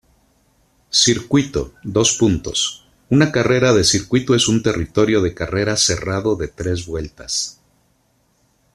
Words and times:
Circuito: 0.89 1.75
Una 3.11 3.31
carrera 3.31 3.71
de 3.71 3.83
circuito 3.83 4.33
es 4.33 4.47
un 4.47 4.63
territorio 4.63 5.21
de 5.21 5.35
carrera 5.35 5.77
cerrado 5.77 6.35
de 6.35 6.47
tres 6.47 6.87
vueltas. 6.87 7.61